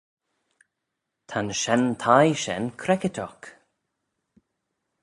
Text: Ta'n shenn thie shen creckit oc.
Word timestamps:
Ta'n 1.29 1.49
shenn 1.61 1.85
thie 2.01 2.35
shen 2.41 2.65
creckit 2.81 3.17
oc. 3.27 3.41